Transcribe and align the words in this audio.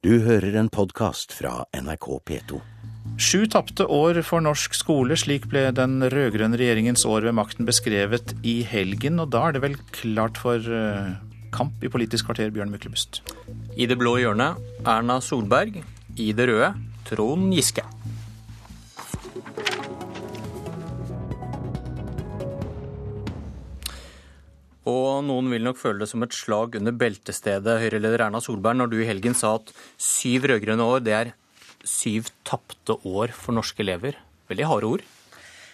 Du 0.00 0.14
hører 0.24 0.54
en 0.56 0.70
podkast 0.72 1.34
fra 1.36 1.66
NRK 1.76 2.06
P2. 2.24 2.58
Sju 3.20 3.42
tapte 3.52 3.84
år 3.84 4.22
for 4.24 4.40
norsk 4.40 4.72
skole, 4.72 5.12
slik 5.20 5.44
ble 5.52 5.66
den 5.76 5.98
rød-grønne 6.00 6.56
regjeringens 6.56 7.04
år 7.04 7.26
ved 7.26 7.36
makten 7.36 7.68
beskrevet 7.68 8.32
i 8.40 8.62
helgen. 8.64 9.20
Og 9.20 9.28
da 9.34 9.42
er 9.44 9.58
det 9.58 9.62
vel 9.66 9.76
klart 9.92 10.40
for 10.40 10.56
eh, 10.56 11.10
kamp 11.52 11.84
i 11.84 11.92
Politisk 11.92 12.30
kvarter, 12.30 12.48
Bjørn 12.48 12.72
Myklebust? 12.72 13.20
I 13.76 13.84
det 13.90 13.98
blå 14.00 14.14
hjørnet 14.22 14.56
Erna 14.88 15.18
Solberg. 15.20 15.82
I 16.16 16.30
det 16.32 16.48
røde 16.48 16.72
Trond 17.10 17.52
Giske. 17.52 17.84
Og 24.88 25.20
noen 25.26 25.50
vil 25.52 25.64
nok 25.66 25.76
føle 25.76 26.00
det 26.00 26.08
som 26.08 26.24
et 26.24 26.32
slag 26.32 26.78
under 26.78 26.94
beltestedet, 26.96 27.80
Høyre-leder 27.82 28.24
Erna 28.26 28.40
Solberg, 28.40 28.78
når 28.80 28.92
du 28.92 28.98
i 29.02 29.08
helgen 29.08 29.36
sa 29.36 29.58
at 29.58 29.72
syv 30.00 30.48
rød-grønne 30.48 30.86
år, 30.86 31.02
det 31.04 31.16
er 31.16 31.32
syv 31.84 32.30
tapte 32.48 32.96
år 33.04 33.34
for 33.36 33.56
norske 33.56 33.84
elever. 33.84 34.16
Veldig 34.48 34.68
harde 34.70 34.88
ord. 34.88 35.04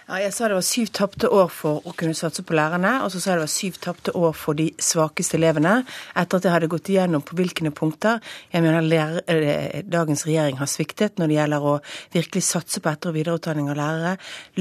Ja, 0.07 0.21
jeg 0.23 0.37
sa 0.37 0.47
det 0.47 0.55
var 0.55 0.63
syv 0.63 0.93
tapte 0.95 1.27
år 1.35 1.49
for 1.51 1.83
å 1.83 1.93
kunne 1.99 2.15
satse 2.15 2.45
på 2.47 2.55
lærerne, 2.55 2.93
og 3.03 3.09
så 3.11 3.19
sa 3.19 3.33
jeg 3.33 3.41
det 3.41 3.43
var 3.43 3.51
syv 3.51 3.79
tapte 3.83 4.13
år 4.15 4.37
for 4.39 4.55
de 4.55 4.69
svakeste 4.79 5.35
elevene, 5.35 5.81
etter 6.15 6.39
at 6.39 6.45
jeg 6.47 6.53
hadde 6.55 6.69
gått 6.71 6.91
igjennom 6.93 7.25
på 7.27 7.35
hvilke 7.35 7.73
punkter 7.75 8.21
jeg 8.53 8.63
mener 8.63 8.87
lærer, 8.87 9.25
eh, 9.27 9.83
dagens 9.83 10.23
regjering 10.29 10.61
har 10.61 10.71
sviktet 10.71 11.19
når 11.19 11.27
det 11.27 11.39
gjelder 11.41 11.67
å 11.67 11.73
virkelig 12.15 12.43
satse 12.47 12.79
på 12.79 12.93
etter- 12.93 13.11
og 13.11 13.17
videreutdanning 13.17 13.67
av 13.73 13.81
lærere, 13.81 14.13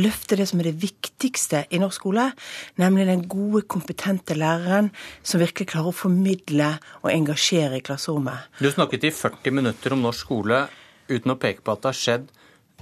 løfte 0.02 0.40
det 0.40 0.48
som 0.50 0.64
er 0.64 0.72
det 0.72 0.82
viktigste 0.82 1.62
i 1.70 1.78
norsk 1.78 2.02
skole, 2.02 2.26
nemlig 2.82 3.06
den 3.06 3.28
gode, 3.30 3.68
kompetente 3.70 4.34
læreren 4.34 4.90
som 5.22 5.40
virkelig 5.40 5.70
klarer 5.76 5.94
å 5.94 6.00
formidle 6.00 6.72
og 7.04 7.12
engasjere 7.14 7.78
i 7.78 7.86
klasserommet. 7.86 8.50
Du 8.58 8.72
snakket 8.72 9.06
i 9.06 9.14
40 9.14 9.54
minutter 9.54 9.94
om 9.94 10.02
norsk 10.02 10.26
skole 10.26 10.64
uten 11.06 11.36
å 11.36 11.38
peke 11.38 11.62
på 11.62 11.78
at 11.78 11.86
det 11.86 11.94
har 11.94 12.02
skjedd 12.02 12.28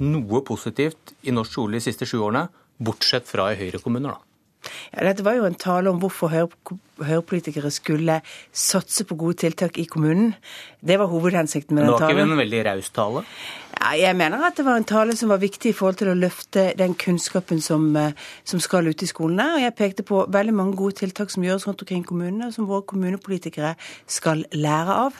noe 0.01 0.41
positivt 0.45 1.13
i 1.23 1.33
norsk 1.35 1.51
skole 1.51 1.77
de 1.77 1.83
siste 1.85 2.07
sju 2.09 2.19
årene, 2.19 2.47
bortsett 2.83 3.27
fra 3.29 3.51
i 3.53 3.59
Høyre-kommuner, 3.59 4.15
da? 4.15 4.29
Ja, 4.93 5.03
dette 5.09 5.25
var 5.25 5.35
jo 5.35 5.45
en 5.47 5.57
tale 5.59 5.91
om 5.91 5.99
hvorfor 5.99 6.31
Høyre-politikere 6.31 7.71
skulle 7.73 8.21
satse 8.49 9.03
på 9.09 9.17
gode 9.19 9.41
tiltak 9.43 9.77
i 9.81 9.85
kommunen. 9.89 10.33
Det 10.79 10.97
var 11.01 11.11
hovedhensikten 11.11 11.75
med 11.75 11.83
den 11.85 11.91
talen. 11.91 12.07
Det 12.07 12.15
var 12.15 12.23
ikke 12.23 12.31
en 12.31 12.43
veldig 12.43 12.61
raus 12.69 12.91
tale? 12.95 13.25
Jeg 13.83 14.15
mener 14.15 14.39
at 14.47 14.55
det 14.55 14.63
var 14.63 14.77
en 14.79 14.85
tale 14.87 15.11
som 15.19 15.27
var 15.33 15.41
viktig 15.41 15.73
i 15.73 15.75
forhold 15.75 15.97
til 15.99 16.07
å 16.13 16.15
løfte 16.15 16.69
den 16.79 16.93
kunnskapen 16.95 17.59
som, 17.61 17.95
eh, 17.99 18.13
som 18.47 18.61
skal 18.63 18.87
ut 18.87 19.03
i 19.03 19.09
skolene. 19.09 19.55
Og 19.55 19.59
jeg 19.59 19.75
pekte 19.75 20.05
på 20.07 20.21
veldig 20.31 20.53
mange 20.55 20.77
gode 20.77 20.95
tiltak 20.95 21.29
som 21.29 21.43
gjøres 21.43 21.67
rundt 21.67 21.81
omkring 21.83 22.05
kommunene, 22.05 22.47
og 22.47 22.53
som 22.53 22.65
våre 22.65 22.85
kommunepolitikere 22.87 23.75
skal 24.07 24.45
lære 24.53 24.87
av. 24.87 25.13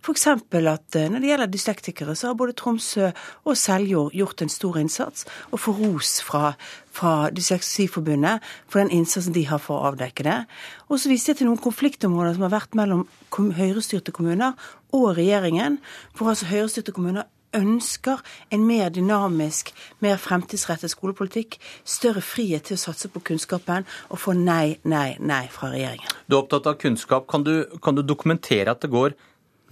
F.eks. 0.00 0.26
at 0.28 0.96
eh, 0.96 1.08
når 1.10 1.20
det 1.20 1.28
gjelder 1.28 1.52
dyslektikere, 1.52 2.16
så 2.16 2.28
har 2.28 2.34
både 2.34 2.56
Tromsø 2.56 3.12
og 3.44 3.56
Seljord 3.56 4.12
gjort 4.12 4.40
en 4.42 4.48
stor 4.48 4.78
innsats, 4.78 5.26
og 5.52 5.60
får 5.60 5.74
ros 5.84 6.22
fra, 6.22 6.54
fra 6.90 7.28
Dysleksiforbundet 7.28 8.40
for 8.66 8.80
den 8.80 8.90
innsatsen 8.96 9.34
de 9.34 9.44
har 9.44 9.58
for 9.58 9.76
å 9.76 9.92
avdekke 9.92 10.24
det. 10.24 10.46
Og 10.88 10.98
så 10.98 11.12
viste 11.12 11.34
jeg 11.34 11.42
til 11.42 11.50
noen 11.50 11.60
konfliktområder 11.60 12.38
som 12.38 12.48
har 12.48 12.56
vært 12.62 12.74
mellom 12.74 13.06
høyrestyrte 13.36 14.12
kommuner 14.16 14.56
og 14.96 15.18
regjeringen, 15.18 15.82
hvor 16.16 16.32
altså 16.32 16.48
høyrestyrte 16.48 16.96
kommuner 16.96 17.28
ønsker 17.56 18.22
en 18.54 18.66
mer 18.68 18.92
dynamisk, 18.94 19.72
mer 20.04 20.20
fremtidsrettet 20.20 20.92
skolepolitikk, 20.92 21.58
større 21.84 22.22
frihet 22.24 22.68
til 22.68 22.78
å 22.78 22.84
satse 22.86 23.10
på 23.12 23.22
kunnskapen, 23.30 23.86
og 24.10 24.20
få 24.22 24.36
nei, 24.38 24.76
nei, 24.84 25.16
nei 25.20 25.46
fra 25.52 25.72
regjeringen. 25.74 26.12
Du 26.26 26.36
er 26.36 26.42
opptatt 26.44 26.68
av 26.70 26.78
kunnskap. 26.82 27.26
Kan 27.30 27.46
du, 27.46 27.54
kan 27.82 27.96
du 27.96 28.04
dokumentere 28.06 28.72
at 28.72 28.84
det 28.84 28.92
går 28.92 29.16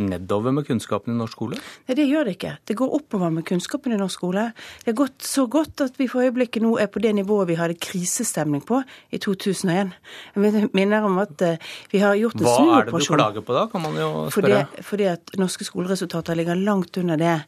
nedover 0.02 0.54
med 0.54 0.66
kunnskapen 0.66 1.14
i 1.14 1.18
norsk 1.18 1.36
skole? 1.36 1.58
Nei, 1.88 1.96
det 1.98 2.06
gjør 2.08 2.28
det 2.28 2.36
ikke. 2.38 2.54
Det 2.66 2.76
går 2.78 2.94
oppover 2.98 3.30
med 3.34 3.46
kunnskapen 3.46 3.94
i 3.94 3.98
norsk 4.00 4.18
skole. 4.18 4.46
Det 4.82 4.92
har 4.92 4.98
gått 5.04 5.26
så 5.26 5.46
godt 5.50 5.84
at 5.86 6.00
vi 6.00 6.08
for 6.10 6.24
øyeblikket 6.24 6.64
nå 6.64 6.74
er 6.82 6.90
på 6.90 7.02
det 7.04 7.14
nivået 7.18 7.50
vi 7.52 7.58
hadde 7.58 7.78
krisestemning 7.78 8.64
på 8.66 8.80
i 9.14 9.20
2001. 9.22 9.94
Jeg 10.34 10.70
minner 10.74 11.06
om 11.06 11.20
at 11.22 11.46
eh, 11.46 11.70
vi 11.92 12.02
har 12.02 12.18
gjort 12.18 12.40
en 12.40 12.46
snuoperasjon. 12.46 12.68
Hva 12.70 12.80
er 12.80 12.90
det 12.90 13.06
du 13.06 13.14
klager 13.14 13.46
på 13.46 13.56
da, 13.56 13.68
kan 13.70 13.86
man 13.86 14.00
jo 14.00 14.10
spørre? 14.34 14.64
Fordi, 14.66 14.88
fordi 14.90 15.08
at 15.14 15.38
norske 15.40 15.68
skoleresultater 15.68 16.38
ligger 16.38 16.58
langt 16.58 16.98
under 17.00 17.20
det 17.20 17.38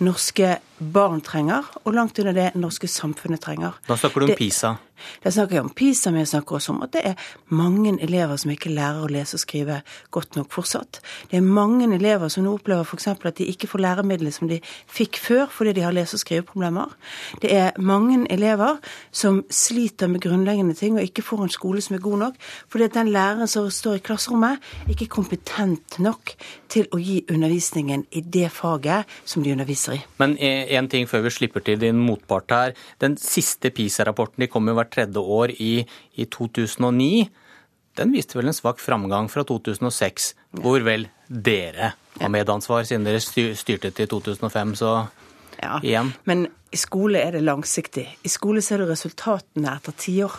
norske 0.00 0.54
barn 0.80 1.20
trenger, 1.20 1.66
og 1.84 1.92
langt 1.94 2.18
under 2.22 2.32
det 2.36 2.46
norske 2.56 2.88
samfunnet 2.88 3.42
trenger. 3.44 3.76
Da 3.88 3.98
snakker 4.00 4.22
du 4.22 4.30
om 4.30 4.32
det, 4.32 4.38
PISA? 4.40 4.78
Da 5.22 5.32
snakker 5.34 5.58
jeg 5.58 5.64
om 5.64 5.72
PISA, 5.76 6.10
men 6.10 6.24
jeg 6.24 6.32
snakker 6.34 6.58
også 6.58 6.74
om 6.74 6.82
at 6.86 6.94
det 6.94 7.04
er 7.12 7.28
mange 7.54 7.96
elever 8.02 8.38
som 8.40 8.52
ikke 8.52 8.72
lærer 8.72 9.04
å 9.04 9.10
lese 9.10 9.36
og 9.38 9.44
skrive 9.44 9.80
godt 10.14 10.38
nok 10.38 10.50
fortsatt. 10.54 11.00
Det 11.30 11.38
er 11.38 11.46
mange 11.46 11.88
elever 11.94 12.30
som 12.32 12.46
nå 12.46 12.54
opplever 12.58 12.86
f.eks. 12.86 13.08
at 13.12 13.38
de 13.38 13.48
ikke 13.50 13.68
får 13.70 13.84
læremidler 13.84 14.34
som 14.34 14.50
de 14.50 14.60
fikk 14.90 15.20
før 15.20 15.46
fordi 15.52 15.74
de 15.78 15.84
har 15.86 15.94
lese- 15.96 16.18
og 16.18 16.24
skriveproblemer. 16.24 16.94
Det 17.42 17.52
er 17.54 17.78
mange 17.78 18.22
elever 18.30 18.78
som 19.12 19.42
sliter 19.50 20.10
med 20.10 20.22
grunnleggende 20.24 20.74
ting 20.78 20.98
og 20.98 21.04
ikke 21.04 21.24
får 21.26 21.44
en 21.44 21.54
skole 21.54 21.84
som 21.84 21.96
er 21.96 22.04
god 22.04 22.18
nok, 22.24 22.40
fordi 22.68 22.88
at 22.88 22.96
den 22.98 23.12
læreren 23.14 23.48
som 23.50 23.70
står 23.70 23.98
i 23.98 24.04
klasserommet, 24.04 24.60
ikke 24.90 25.06
er 25.06 25.12
kompetent 25.12 25.98
nok 26.02 26.34
til 26.70 26.86
å 26.94 27.00
gi 27.02 27.20
undervisningen 27.30 28.04
i 28.16 28.22
det 28.22 28.48
faget 28.54 29.08
som 29.28 29.44
de 29.44 29.52
underviser 29.54 29.98
i. 29.98 30.00
Men 30.22 30.36
én 30.38 30.88
ting 30.90 31.08
før 31.10 31.24
vi 31.26 31.34
slipper 31.34 31.64
til 31.66 31.80
din 31.82 31.98
motpart 31.98 32.54
her. 32.54 32.74
Den 33.02 33.16
siste 33.20 33.72
PISA-rapporten 33.74 34.44
de 34.44 34.50
kom 34.50 34.68
jo 34.68 34.76
hvert 34.78 34.94
tredje 35.00 35.20
år 35.20 35.54
i, 35.56 35.86
i 36.14 36.26
2009. 36.26 37.28
Den 37.98 38.12
viste 38.14 38.38
vel 38.38 38.50
en 38.50 38.56
svak 38.56 38.80
framgang 38.80 39.28
fra 39.32 39.44
2006, 39.44 40.34
hvor 40.62 40.84
vel 40.86 41.08
dere 41.28 41.94
har 42.20 42.32
medansvar, 42.32 42.84
siden 42.84 43.06
dere 43.06 43.20
styrte 43.20 43.90
til 43.90 44.08
2005, 44.10 44.76
så 44.78 44.92
ja, 45.60 45.80
igjen. 45.82 46.12
Men 46.24 46.46
i 46.70 46.78
skole 46.78 47.20
er 47.20 47.34
det 47.36 47.44
langsiktig. 47.44 48.06
I 48.24 48.30
skole 48.30 48.62
ser 48.62 48.82
du 48.82 48.88
resultatene 48.90 49.74
etter 49.76 49.96
tiår. 49.98 50.38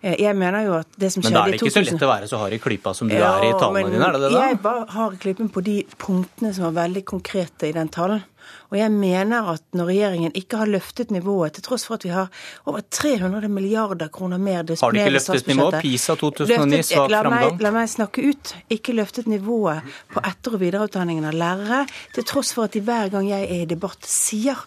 Eh, 0.00 0.16
jeg 0.22 0.36
mener 0.38 0.66
jo 0.66 0.74
at 0.80 0.98
det 1.00 1.12
som 1.14 1.24
skjedde 1.24 1.30
i 1.30 1.30
2000... 1.30 1.30
Men 1.30 1.36
da 1.36 1.44
er 1.44 1.52
det 1.52 1.60
ikke 1.60 1.74
så 1.76 1.84
lett 1.86 2.06
å 2.06 2.10
være 2.10 2.30
så 2.30 2.40
hard 2.42 2.56
i 2.56 2.60
klypa 2.62 2.94
som 2.96 3.10
du 3.10 3.16
ja, 3.16 3.34
er 3.38 3.50
i 3.50 3.54
talene 3.60 3.92
dine, 3.92 4.06
er 4.06 4.18
det 4.18 4.22
det 4.24 4.32
da? 4.34 4.42
Jeg 4.48 4.60
bare 4.64 4.84
har 4.96 5.16
i 5.16 5.22
klypen 5.24 5.52
på 5.52 5.64
de 5.66 5.78
punktene 6.00 6.52
som 6.56 6.68
var 6.70 6.76
veldig 6.84 7.04
konkrete 7.14 7.70
i 7.70 7.76
den 7.76 7.92
talen. 7.92 8.22
Og 8.70 8.78
jeg 8.78 8.90
mener 8.94 9.48
at 9.52 9.62
når 9.76 9.88
regjeringen 9.90 10.34
ikke 10.38 10.60
har 10.60 10.70
løftet 10.70 11.10
nivået, 11.14 11.56
til 11.56 11.64
tross 11.66 11.86
for 11.88 11.98
at 11.98 12.06
vi 12.06 12.12
har 12.14 12.30
over 12.70 12.84
300 12.86 13.50
milliarder 13.52 14.10
kroner 14.12 14.38
mer 14.38 14.62
Har 14.62 14.94
de 14.94 15.02
ikke 15.02 15.16
løftet 15.16 15.50
nivået? 15.50 15.80
PISA 15.82 16.16
2009, 16.20 16.82
svak 16.86 17.10
framgang? 17.10 17.58
La 17.62 17.72
meg 17.74 17.90
snakke 17.90 18.26
ut. 18.30 18.54
Ikke 18.70 18.94
løftet 18.96 19.26
nivået 19.30 19.82
på 20.14 20.22
etter- 20.22 20.56
og 20.56 20.62
videreutdanningen 20.62 21.26
av 21.30 21.34
lærere, 21.34 21.82
til 22.14 22.26
tross 22.26 22.54
for 22.56 22.68
at 22.70 22.76
de 22.76 22.84
hver 22.84 23.10
gang 23.12 23.28
jeg 23.30 23.48
er 23.48 23.66
i 23.66 23.70
debatt 23.70 24.06
sier 24.06 24.58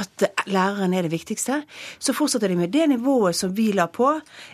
at 0.00 0.24
læreren 0.48 0.94
er 0.96 1.04
det 1.04 1.12
viktigste, 1.12 1.62
så 2.00 2.14
fortsetter 2.16 2.48
de 2.48 2.56
med 2.56 2.72
det 2.72 2.86
nivået 2.88 3.36
som 3.36 3.52
vi 3.56 3.68
la 3.76 3.84
på 3.92 4.08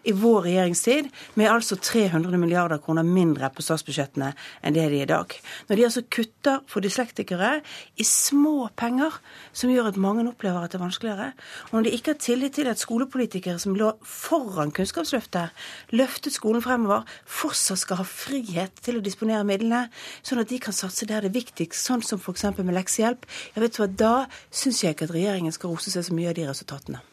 i 0.04 0.12
vår 0.12 0.48
regjeringstid, 0.48 1.10
med 1.38 1.50
altså 1.50 1.76
300 1.76 2.38
milliarder 2.38 2.80
kroner 2.82 3.06
mindre 3.06 3.50
på 3.54 3.62
statsbudsjettene 3.62 4.32
enn 4.62 4.74
det 4.74 4.88
de 4.90 4.98
er 4.98 5.06
i 5.06 5.10
dag. 5.10 5.36
Når 5.68 5.78
de 5.78 5.84
altså 5.86 6.02
kutter 6.10 6.64
for 6.66 6.82
dyslektikere 6.82 7.60
i 7.96 8.06
små 8.06 8.68
penger, 8.76 9.14
som 9.52 9.70
gjør 9.70 9.92
at 9.92 10.00
mange 10.00 10.26
opplever 10.28 10.64
at 10.64 10.74
det 10.74 10.80
er 10.80 10.84
vanskeligere, 10.84 11.30
og 11.70 11.76
når 11.76 11.86
de 11.86 11.94
ikke 11.94 12.14
har 12.16 12.20
tillit 12.26 12.58
til 12.58 12.70
at 12.70 12.82
skolepolitikere 12.82 13.62
som 13.62 13.78
lå 13.78 13.92
foran 14.02 14.74
Kunnskapsløftet, 14.74 15.54
løftet 15.94 16.34
skolen 16.34 16.64
fremover, 16.64 17.06
fortsatt 17.24 17.84
skal 17.84 18.02
ha 18.02 18.08
frihet 18.08 18.82
til 18.82 18.98
å 18.98 19.04
disponere 19.04 19.46
midlene, 19.46 19.86
sånn 20.26 20.42
at 20.42 20.50
de 20.50 20.58
kan 20.62 20.74
satse 20.74 21.06
der 21.06 21.22
det 21.22 21.30
er 21.30 21.38
viktigst, 21.38 21.78
sånn 21.78 22.02
som 22.02 22.18
f.eks. 22.18 22.48
med 22.58 22.74
leksehjelp, 22.74 23.26
ja, 23.54 23.62
vet 23.62 23.78
hva, 23.78 23.86
da 23.86 24.14
syns 24.50 24.82
jeg 24.82 24.96
ikke 24.96 25.08
at 25.08 25.14
regjeringen 25.14 25.27
regjeringen 25.28 25.54
skal 25.54 25.74
rose 25.74 25.92
seg 25.92 26.06
så 26.08 26.16
mye 26.16 26.32
av 26.32 26.36
de 26.38 26.48
resultatene. 26.48 27.04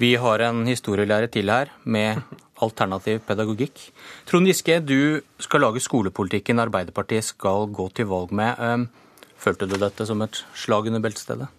Vi 0.00 0.14
har 0.16 0.40
en 0.46 0.62
historielærer 0.64 1.28
til 1.28 1.50
her 1.52 1.74
med 1.84 2.22
alternativ 2.64 3.20
pedagogikk. 3.28 3.82
Trond 4.28 4.48
Giske, 4.48 4.78
du 4.80 5.20
skal 5.42 5.60
lage 5.66 5.82
skolepolitikken 5.84 6.62
Arbeiderpartiet 6.62 7.26
skal 7.26 7.68
gå 7.68 7.90
til 7.92 8.08
valg 8.08 8.32
med. 8.32 8.86
Følte 9.40 9.68
du 9.68 9.76
dette 9.80 10.06
som 10.08 10.22
et 10.24 10.40
slag 10.56 10.88
under 10.88 11.04
beltestedet? 11.04 11.50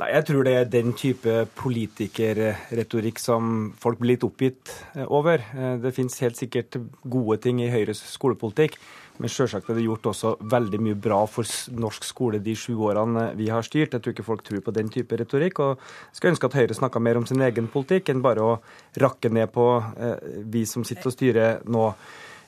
Nei, 0.00 0.10
Jeg 0.10 0.26
tror 0.26 0.42
det 0.44 0.54
er 0.58 0.64
den 0.68 0.92
type 0.98 1.46
politikerretorikk 1.54 3.20
som 3.22 3.72
folk 3.80 4.00
blir 4.00 4.16
litt 4.16 4.26
oppgitt 4.26 4.72
over. 5.06 5.44
Det 5.80 5.94
finnes 5.94 6.18
helt 6.20 6.36
sikkert 6.36 6.76
gode 7.06 7.38
ting 7.44 7.62
i 7.62 7.70
Høyres 7.70 8.02
skolepolitikk. 8.12 8.76
Men 9.22 9.30
selvsagt 9.30 9.68
er 9.70 9.78
det 9.78 9.84
gjort 9.86 10.08
også 10.10 10.32
veldig 10.50 10.80
mye 10.82 10.98
bra 10.98 11.20
for 11.30 11.46
norsk 11.78 12.06
skole 12.06 12.40
de 12.42 12.56
sju 12.58 12.72
årene 12.88 13.28
vi 13.38 13.46
har 13.52 13.62
styrt. 13.62 13.94
Jeg 13.94 14.02
tror 14.02 14.14
ikke 14.14 14.26
folk 14.26 14.42
tror 14.46 14.64
på 14.66 14.74
den 14.74 14.90
type 14.90 15.18
retorikk. 15.20 15.60
Og 15.62 15.76
jeg 15.78 16.18
skulle 16.18 16.34
ønske 16.34 16.50
at 16.50 16.56
Høyre 16.58 16.78
snakka 16.80 17.02
mer 17.02 17.20
om 17.20 17.26
sin 17.30 17.44
egen 17.46 17.70
politikk 17.70 18.10
enn 18.10 18.24
bare 18.24 18.42
å 18.42 18.56
rakke 19.00 19.30
ned 19.30 19.52
på 19.54 19.68
eh, 19.78 20.30
vi 20.50 20.64
som 20.66 20.86
sitter 20.86 21.12
og 21.12 21.14
styrer 21.14 21.62
nå. 21.70 21.88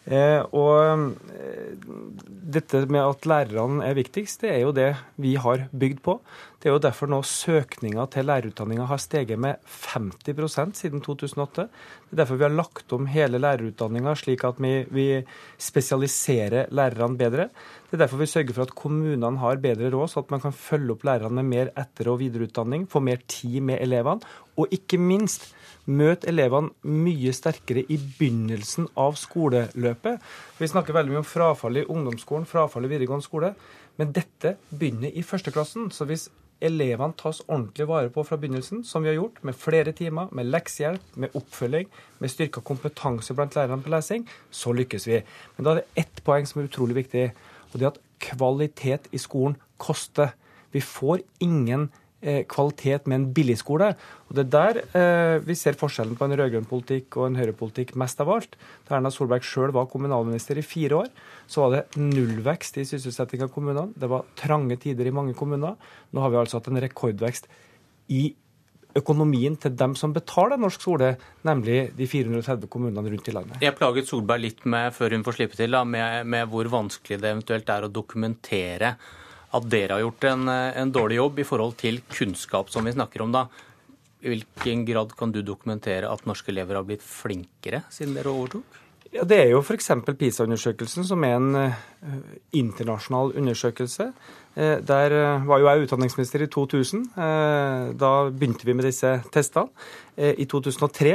Eh, 0.07 0.39
og 0.55 1.19
eh, 1.35 1.87
dette 2.57 2.85
med 2.87 3.03
at 3.03 3.27
lærerne 3.27 3.83
er 3.83 3.97
viktigst, 3.99 4.45
det 4.45 4.53
er 4.53 4.61
jo 4.63 4.75
det 4.75 4.93
vi 5.19 5.35
har 5.43 5.67
bygd 5.75 6.03
på. 6.05 6.21
Det 6.63 6.71
er 6.71 6.77
jo 6.77 6.83
derfor 6.83 7.11
nå 7.11 7.19
søkninga 7.27 8.05
til 8.15 8.29
lærerutdanninga 8.31 8.87
har 8.87 9.01
steget 9.03 9.39
med 9.43 9.59
50% 9.67 10.79
siden 10.79 11.03
2008. 11.03 11.67
Det 11.67 12.15
er 12.15 12.21
derfor 12.23 12.39
vi 12.39 12.47
har 12.47 12.55
lagt 12.55 12.95
om 12.95 13.11
hele 13.11 13.43
lærerutdanninga 13.43 14.15
slik 14.19 14.47
at 14.47 14.63
vi, 14.63 14.73
vi 14.95 15.09
spesialiserer 15.59 16.71
lærerne 16.75 17.19
bedre. 17.19 17.51
Det 17.87 17.99
er 17.99 18.05
derfor 18.05 18.23
vi 18.23 18.31
sørger 18.31 18.55
for 18.55 18.67
at 18.67 18.75
kommunene 18.79 19.35
har 19.43 19.63
bedre 19.63 19.91
råd, 19.91 20.09
så 20.11 20.23
at 20.23 20.31
man 20.35 20.43
kan 20.43 20.55
følge 20.55 20.95
opp 20.95 21.07
lærerne 21.07 21.43
med 21.43 21.51
mer 21.51 21.75
etter- 21.75 22.13
og 22.15 22.21
videreutdanning, 22.23 22.87
få 22.91 23.03
mer 23.03 23.23
tid 23.27 23.59
med 23.61 23.83
elevene, 23.83 24.23
og 24.57 24.73
ikke 24.75 24.99
minst 25.01 25.53
møte 25.87 26.27
elevene 26.31 26.73
mye 26.83 27.33
sterkere 27.37 27.85
i 27.93 27.99
begynnelsen 27.99 28.89
av 28.99 29.19
skoleløpet. 29.21 30.23
Vi 30.59 30.71
snakker 30.71 30.97
veldig 30.97 31.15
mye 31.15 31.23
om 31.23 31.29
frafall 31.29 31.79
i 31.79 31.87
ungdomsskolen, 31.87 32.49
frafall 32.49 32.89
i 32.89 32.91
videregående 32.91 33.27
skole, 33.27 33.53
men 34.01 34.11
dette 34.17 34.57
begynner 34.73 35.15
i 35.15 35.23
førsteklassen. 35.25 35.91
Så 35.95 36.09
hvis 36.09 36.27
elevene 36.65 37.15
tas 37.21 37.43
ordentlig 37.47 37.87
vare 37.89 38.11
på 38.13 38.25
fra 38.27 38.39
begynnelsen, 38.41 38.83
som 38.85 39.05
vi 39.05 39.13
har 39.13 39.19
gjort, 39.19 39.43
med 39.45 39.59
flere 39.61 39.93
timer, 39.97 40.33
med 40.35 40.49
leksehjelp, 40.51 41.05
med 41.15 41.37
oppfølging, 41.39 41.91
med 42.19 42.33
styrka 42.33 42.65
kompetanse 42.67 43.37
blant 43.37 43.57
lærerne 43.57 43.85
på 43.85 43.93
lesing, 43.93 44.27
så 44.51 44.75
lykkes 44.77 45.07
vi. 45.11 45.21
Men 45.57 45.67
da 45.67 45.75
er 45.75 45.83
det 45.83 46.03
ett 46.03 46.25
poeng 46.27 46.49
som 46.49 46.63
er 46.63 46.71
utrolig 46.71 46.99
viktig, 47.03 47.29
og 47.71 47.79
det 47.79 47.87
er 47.87 47.93
at 47.93 48.03
kvalitet 48.27 49.09
i 49.13 49.21
skolen 49.21 49.59
koster. 49.83 50.33
Vi 50.73 50.81
får 50.81 51.23
ingen 51.45 51.91
kvalitet 52.51 53.07
med 53.07 53.21
en 53.21 53.27
billigskole. 53.35 53.93
Og 54.29 54.37
Det 54.37 54.45
er 54.47 54.53
der 54.55 54.81
eh, 54.99 55.37
vi 55.47 55.55
ser 55.55 55.79
forskjellen 55.79 56.17
på 56.19 56.27
en 56.27 56.37
rød-grønn 56.39 56.69
politikk 56.69 57.19
og 57.21 57.29
en 57.29 57.39
høyrepolitikk 57.39 57.95
mest 58.01 58.21
av 58.23 58.33
alt. 58.35 58.57
Da 58.89 58.97
Erna 58.99 59.13
Solberg 59.15 59.47
sjøl 59.47 59.75
var 59.77 59.91
kommunalminister 59.93 60.59
i 60.59 60.67
fire 60.67 61.03
år, 61.05 61.13
så 61.47 61.65
var 61.65 61.77
det 61.77 62.01
nullvekst 62.01 62.81
i 62.83 62.87
sysselsetting 62.89 63.45
av 63.47 63.53
kommunene. 63.55 63.95
Det 63.95 64.11
var 64.11 64.27
trange 64.39 64.79
tider 64.83 65.07
i 65.07 65.15
mange 65.15 65.37
kommuner. 65.39 65.79
Nå 66.11 66.25
har 66.25 66.35
vi 66.35 66.41
altså 66.43 66.59
hatt 66.61 66.73
en 66.73 66.83
rekordvekst 66.83 67.49
i 68.15 68.25
økonomien 68.97 69.57
til 69.61 69.75
dem 69.77 69.95
som 69.99 70.15
betaler 70.17 70.61
norsk 70.61 70.81
skole, 70.81 71.13
nemlig 71.47 71.91
de 71.97 72.09
430 72.09 72.71
kommunene 72.73 73.13
rundt 73.13 73.29
i 73.29 73.35
landet. 73.35 73.61
Jeg 73.65 73.77
plaget 73.77 74.09
Solberg 74.09 74.43
litt 74.43 74.65
med, 74.65 74.95
før 74.97 75.17
hun 75.17 75.27
får 75.27 75.39
slippe 75.39 75.59
til, 75.59 75.77
da, 75.77 75.85
med, 75.85 76.25
med 76.33 76.49
hvor 76.51 76.71
vanskelig 76.73 77.21
det 77.23 77.33
eventuelt 77.35 77.73
er 77.73 77.87
å 77.87 77.93
dokumentere 77.93 78.95
at 79.55 79.69
dere 79.71 79.97
har 79.97 80.05
gjort 80.05 80.27
en, 80.31 80.49
en, 80.49 80.93
dårlig 80.93 81.21
jobb 81.21 81.39
i 81.41 81.47
forhold 81.47 81.77
til 81.81 82.01
kunnskap, 82.13 82.71
som 82.73 82.87
vi 82.87 82.95
snakker 82.97 83.25
om 83.25 83.35
da. 83.35 83.47
I 84.25 84.33
hvilken 84.33 84.87
grad 84.89 85.13
kan 85.19 85.33
du 85.33 85.43
dokumentere 85.45 86.09
at 86.11 86.27
norske 86.27 86.51
elever 86.51 86.79
har 86.79 86.87
blitt 86.89 87.05
flinkere 87.05 87.85
siden 87.93 88.17
dere 88.17 88.33
overtok? 88.33 88.83
Ja, 89.15 89.23
Det 89.25 89.37
er 89.39 89.53
jo 89.53 89.61
f.eks. 89.63 89.93
PISA-undersøkelsen, 90.19 91.07
som 91.07 91.23
er 91.25 91.37
en 91.37 91.55
uh, 91.55 91.77
internasjonal 92.53 93.37
undersøkelse. 93.39 94.11
Uh, 94.57 94.77
der 94.83 95.15
var 95.47 95.61
jo 95.63 95.69
jeg 95.69 95.87
utdanningsminister 95.87 96.43
i 96.43 96.51
2000. 96.51 97.05
da 98.01 98.11
begynte 98.31 98.67
vi 98.67 98.75
med 98.75 98.85
disse 98.85 99.21
testene. 99.33 99.71
I 100.17 100.45
2003, 100.49 101.13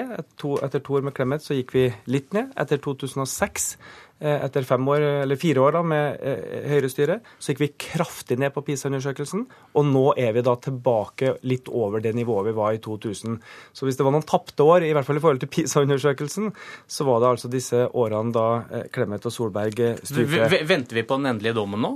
etter 0.61 0.79
to 0.79 0.93
år 0.93 1.01
med 1.01 1.13
Clemet, 1.17 1.41
så 1.41 1.57
gikk 1.57 1.73
vi 1.73 1.87
litt 2.05 2.33
ned. 2.37 2.53
Etter 2.55 2.77
2006 2.77 3.75
Eh, 3.75 4.10
etter 4.21 4.65
fem 4.67 4.87
år, 4.93 5.03
eller 5.23 5.39
fire 5.39 5.63
år 5.63 5.77
da, 5.77 5.81
med 5.85 6.19
eh, 6.21 6.67
Høyre-styre, 6.71 7.19
så 7.39 7.51
gikk 7.51 7.61
vi 7.63 7.69
kraftig 7.89 8.37
ned 8.41 8.53
på 8.55 8.63
PISA-undersøkelsen. 8.67 9.45
Og 9.79 9.87
nå 9.87 10.03
er 10.19 10.35
vi 10.35 10.43
da 10.45 10.55
tilbake 10.61 11.35
litt 11.47 11.71
over 11.71 12.03
det 12.03 12.13
nivået 12.17 12.51
vi 12.51 12.57
var 12.57 12.75
i 12.77 12.81
2000. 12.83 13.39
Så 13.73 13.87
hvis 13.87 13.97
det 13.99 14.05
var 14.07 14.15
noen 14.15 14.27
tapte 14.27 14.65
år, 14.65 14.85
i 14.85 14.93
hvert 14.95 15.07
fall 15.07 15.17
i 15.17 15.23
forhold 15.23 15.41
til 15.43 15.51
PISA-undersøkelsen, 15.53 16.51
så 16.87 17.07
var 17.07 17.23
det 17.23 17.31
altså 17.31 17.51
disse 17.51 17.87
årene 17.87 18.35
da 18.35 18.45
eh, 18.69 18.85
Clemet 18.93 19.25
og 19.25 19.35
Solberg 19.35 19.81
styrte. 20.03 20.61
Venter 20.69 21.01
vi 21.01 21.07
på 21.07 21.17
den 21.17 21.33
endelige 21.33 21.57
dommen 21.57 21.81
nå? 21.81 21.95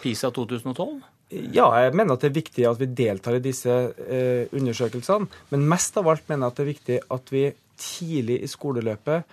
PISA 0.00 0.32
2012? 0.32 0.96
Ja, 1.28 1.66
jeg 1.82 1.94
mener 1.98 2.14
at 2.14 2.22
det 2.22 2.30
er 2.30 2.36
viktig 2.36 2.66
at 2.68 2.78
vi 2.78 2.86
deltar 2.86 3.36
i 3.36 3.42
disse 3.42 3.72
eh, 4.06 4.46
undersøkelsene. 4.54 5.26
Men 5.50 5.66
mest 5.72 5.96
av 5.98 6.06
alt 6.12 6.28
mener 6.30 6.46
jeg 6.46 6.52
at 6.52 6.58
det 6.58 6.64
er 6.64 6.70
viktig 6.70 6.98
at 7.16 7.32
vi 7.34 7.44
tidlig 7.76 8.38
i 8.44 8.48
skoleløpet 8.48 9.26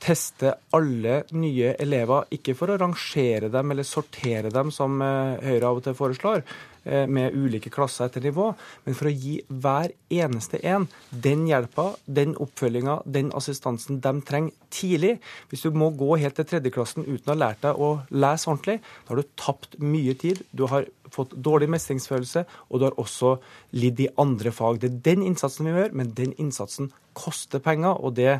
teste 0.00 0.54
alle 0.76 1.20
nye 1.36 1.74
elever, 1.80 2.26
ikke 2.34 2.56
for 2.56 2.72
å 2.72 2.78
rangere 2.80 3.50
dem 3.52 3.72
eller 3.74 3.86
sortere 3.86 4.52
dem, 4.52 4.72
som 4.74 5.00
eh, 5.04 5.38
Høyre 5.44 5.68
av 5.68 5.80
og 5.80 5.84
til 5.84 5.96
foreslår, 5.98 6.44
eh, 6.84 7.04
med 7.04 7.36
ulike 7.36 7.72
klasser 7.72 8.08
etter 8.08 8.24
nivå, 8.24 8.48
men 8.86 8.96
for 8.96 9.10
å 9.10 9.12
gi 9.12 9.36
hver 9.48 9.92
eneste 10.22 10.62
en 10.64 10.86
den 11.10 11.44
hjelpa, 11.50 11.90
den 12.06 12.32
oppfølginga, 12.40 13.00
den 13.04 13.32
assistansen 13.36 14.00
de 14.04 14.14
trenger 14.26 14.56
tidlig. 14.72 15.18
Hvis 15.50 15.66
du 15.66 15.76
må 15.76 15.90
gå 15.98 16.16
helt 16.22 16.38
til 16.38 16.48
tredjeklassen 16.48 17.04
uten 17.04 17.28
å 17.28 17.34
ha 17.34 17.40
lært 17.42 17.60
deg 17.66 17.76
å 17.76 17.92
lese 18.14 18.48
ordentlig, 18.48 18.80
da 19.04 19.14
har 19.14 19.20
du 19.20 19.34
tapt 19.44 19.76
mye 19.84 20.16
tid. 20.18 20.40
Du 20.56 20.64
har 20.72 20.88
fått 21.12 21.36
dårlig 21.36 21.68
mestringsfølelse, 21.74 22.46
og 22.70 22.80
du 22.80 22.88
har 22.88 22.98
også 23.02 23.36
lidd 23.76 24.00
i 24.00 24.10
andre 24.22 24.54
fag. 24.54 24.80
Det 24.80 24.90
er 24.90 25.04
den 25.12 25.28
innsatsen 25.28 25.68
vi 25.68 25.76
gjør, 25.76 25.96
men 26.00 26.14
den 26.16 26.36
innsatsen 26.40 26.92
koster 27.20 27.62
penger, 27.64 28.00
og 28.00 28.16
det 28.16 28.38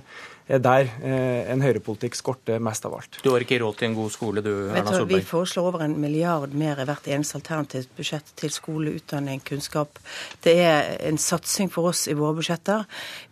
er 0.51 0.59
der 0.59 0.89
eh, 1.07 1.51
en 1.53 1.63
høyrepolitikk 1.63 2.17
skorter 2.19 2.59
mest 2.63 2.87
av 2.89 2.97
alt. 2.97 3.21
Du 3.23 3.29
har 3.31 3.43
ikke 3.45 3.61
råd 3.63 3.77
til 3.79 3.89
en 3.91 3.95
god 3.95 4.11
skole, 4.11 4.43
du, 4.43 4.51
Erna 4.73 4.95
Solberg? 4.95 5.21
Vi 5.21 5.29
foreslår 5.29 5.69
over 5.71 5.85
en 5.85 5.95
milliard 6.03 6.55
mer 6.59 6.81
i 6.83 6.87
hvert 6.89 7.07
eneste 7.07 7.39
alternativt 7.39 7.93
budsjett 7.97 8.33
til 8.41 8.51
skole, 8.55 8.97
utdanning, 8.99 9.43
kunnskap. 9.47 10.01
Det 10.43 10.57
er 10.65 10.91
en 11.07 11.21
satsing 11.23 11.71
for 11.71 11.93
oss 11.93 12.07
i 12.11 12.17
våre 12.19 12.35
budsjetter. 12.41 12.83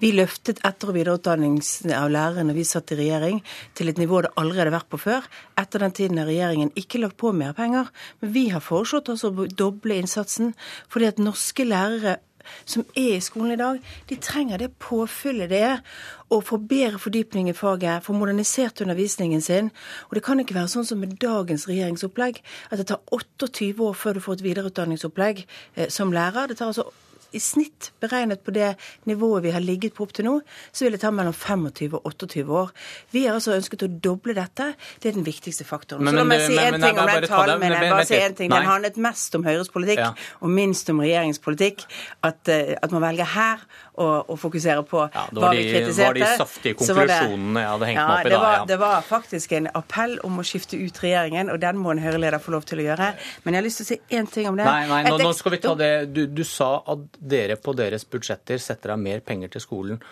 Vi 0.02 0.12
løftet 0.14 0.62
etter- 0.62 0.92
og 0.92 0.98
videreutdanning 0.98 1.58
av 1.96 2.12
lærere 2.14 2.46
når 2.46 2.60
vi 2.60 2.68
satt 2.68 2.94
i 2.94 3.00
regjering, 3.02 3.42
til 3.74 3.90
et 3.90 3.98
nivå 3.98 4.22
det 4.22 4.34
aldri 4.38 4.62
hadde 4.62 4.76
vært 4.76 4.90
på 4.92 5.02
før. 5.08 5.26
Etter 5.58 5.82
den 5.82 5.96
tiden 5.98 6.22
har 6.22 6.30
regjeringen 6.30 6.70
ikke 6.78 7.02
lagt 7.02 7.18
på 7.18 7.34
mer 7.34 7.56
penger, 7.58 7.90
men 8.22 8.34
vi 8.36 8.46
har 8.54 8.62
foreslått 8.62 9.10
oss 9.10 9.26
å 9.26 9.34
doble 9.34 9.98
innsatsen, 9.98 10.54
fordi 10.92 11.10
at 11.10 11.22
norske 11.22 11.66
lærere 11.66 12.18
som 12.64 12.84
er 12.94 13.16
i 13.16 13.24
skolen 13.24 13.54
i 13.54 13.60
dag, 13.60 13.80
de 14.08 14.18
trenger 14.22 14.60
det 14.60 14.72
påfyllet 14.82 15.50
det 15.52 15.62
er 15.64 15.82
å 16.28 16.40
få 16.44 16.58
bedre 16.60 17.00
fordypning 17.00 17.48
i 17.48 17.56
faget, 17.56 18.04
få 18.04 18.12
modernisert 18.16 18.82
undervisningen 18.84 19.40
sin. 19.44 19.70
Og 20.08 20.18
det 20.18 20.24
kan 20.26 20.40
ikke 20.40 20.56
være 20.58 20.72
sånn 20.72 20.86
som 20.88 21.00
med 21.00 21.16
dagens 21.22 21.66
regjeringsopplegg, 21.70 22.42
at 22.68 22.80
det 22.80 22.88
tar 22.90 23.00
28 23.14 23.72
år 23.84 23.96
før 23.96 24.18
du 24.18 24.24
får 24.24 24.38
et 24.38 24.46
videreutdanningsopplegg 24.50 25.44
eh, 25.44 25.88
som 25.92 26.12
lærer. 26.12 26.50
Det 26.50 26.58
tar 26.60 26.72
altså 26.72 26.90
i 27.32 27.40
snitt 27.42 27.90
beregnet 28.00 28.42
på 28.44 28.54
det 28.56 28.72
nivået 29.08 29.44
vi 29.44 29.52
har 29.52 29.64
ligget 29.64 29.94
på 29.96 30.06
opp 30.06 30.14
til 30.16 30.28
nå, 30.28 30.34
så 30.72 30.86
vil 30.86 30.96
det 30.96 31.02
ta 31.02 31.10
mellom 31.14 31.34
25 31.36 31.98
og 31.98 32.06
28 32.08 32.44
år. 32.60 32.72
Vi 33.12 33.24
har 33.26 33.36
altså 33.36 33.56
ønsket 33.56 33.84
å 33.84 33.90
doble 34.08 34.36
dette. 34.38 34.70
Det 35.02 35.10
er 35.10 35.18
den 35.18 35.26
viktigste 35.26 35.66
faktoren. 35.68 36.04
Men, 36.04 36.14
så 36.14 36.22
la 36.22 36.28
meg 36.28 36.44
si 36.46 36.56
en 36.62 36.78
ting 36.80 37.00
om 37.00 37.10
den 37.12 37.28
talen 37.28 37.60
min. 37.62 37.76
Bare 37.78 38.06
si 38.08 38.20
en 38.20 38.38
ting. 38.38 38.52
Den 38.52 38.68
handlet 38.68 39.00
mest 39.08 39.36
om 39.38 39.44
Høyres 39.46 39.72
politikk 39.74 40.04
ja. 40.04 40.12
og 40.40 40.54
minst 40.54 40.88
om 40.92 41.02
regjeringens 41.04 41.42
politikk. 41.44 41.84
At, 42.24 42.40
eh, 42.52 42.74
at 42.80 42.94
man 42.94 43.04
velger 43.04 43.28
her 43.34 43.66
å, 43.98 44.08
å 44.32 44.36
fokusere 44.38 44.84
på 44.88 45.02
ja, 45.04 45.24
hva 45.34 45.50
vi 45.54 45.64
kritiserte. 45.66 45.94
Det 45.98 46.04
var 46.04 46.18
de 46.18 46.40
saftige 46.40 46.78
konklusjonene 46.78 47.64
jeg 47.64 47.72
hadde 47.72 47.88
hengt 47.90 48.00
ja, 48.00 48.06
meg 48.08 48.18
opp 48.18 48.28
i 48.28 48.32
da. 48.34 48.40
Var, 48.44 48.66
det 48.70 48.78
var 48.82 49.06
faktisk 49.08 49.54
en 49.58 49.70
appell 49.80 50.14
om 50.26 50.38
å 50.40 50.46
skifte 50.46 50.78
ut 50.78 51.00
regjeringen, 51.02 51.52
og 51.54 51.62
den 51.62 51.80
må 51.82 51.94
en 51.94 52.02
Høyre-leder 52.02 52.42
få 52.42 52.54
lov 52.54 52.68
til 52.68 52.82
å 52.82 52.86
gjøre. 52.88 53.10
Men 53.44 53.56
jeg 53.56 53.62
har 53.62 53.66
lyst 53.66 53.82
til 53.82 53.88
å 53.88 53.90
si 53.90 54.18
én 54.20 54.30
ting 54.30 54.50
om 54.50 54.58
det. 54.58 54.68
Nei, 54.68 54.84
nei, 54.90 55.00
nå, 55.08 55.18
nå 55.22 55.32
skal 55.36 55.56
vi 55.56 55.62
ta 55.64 55.74
det. 55.78 55.92
Du, 56.14 56.22
du 56.30 56.44
sa 56.46 56.70
at 56.94 57.18
dere 57.18 57.58
på 57.60 57.74
deres 57.78 58.06
budsjetter 58.08 58.62
setter 58.62 58.94
av 58.94 59.02
mer 59.02 59.24
penger 59.26 59.56
til 59.56 59.64
skolen. 59.64 60.02